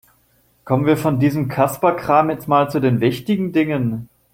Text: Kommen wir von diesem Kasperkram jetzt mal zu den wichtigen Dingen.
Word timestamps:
Kommen 0.65 0.87
wir 0.87 0.97
von 0.97 1.19
diesem 1.19 1.47
Kasperkram 1.47 2.31
jetzt 2.31 2.47
mal 2.47 2.71
zu 2.71 2.79
den 2.79 3.01
wichtigen 3.01 3.51
Dingen. 3.51 4.09